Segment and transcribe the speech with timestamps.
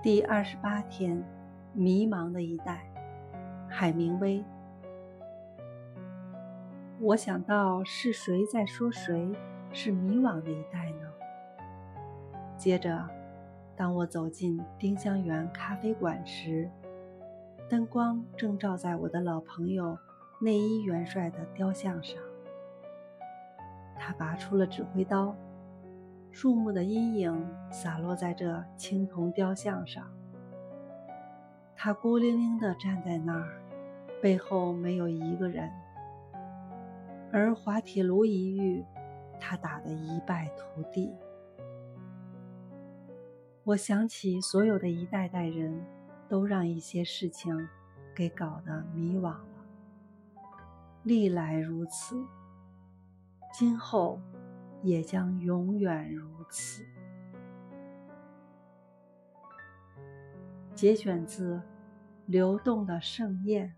[0.00, 1.20] 第二十八天，
[1.72, 2.88] 迷茫的一代，
[3.68, 4.44] 海明威。
[7.00, 9.34] 我想到是谁在说谁
[9.72, 11.12] 是迷惘的一代呢？
[12.56, 13.08] 接着，
[13.74, 16.70] 当我走进丁香园咖啡馆时，
[17.68, 19.98] 灯光正照在我的老朋友
[20.40, 22.22] 内伊元帅的雕像上。
[23.96, 25.34] 他拔出了指挥刀。
[26.40, 30.08] 树木的阴影洒落在这青铜雕像上，
[31.74, 33.60] 他孤零零地站在那儿，
[34.22, 35.68] 背后没有一个人。
[37.32, 38.84] 而滑铁卢一遇，
[39.40, 41.12] 他打得一败涂地。
[43.64, 45.84] 我想起所有的一代代人
[46.28, 47.68] 都让一些事情
[48.14, 49.42] 给搞得迷惘了，
[51.02, 52.16] 历来如此，
[53.52, 54.20] 今后。
[54.82, 56.84] 也将永远如此。
[60.74, 61.56] 节选自
[62.26, 63.68] 《流动的盛宴》。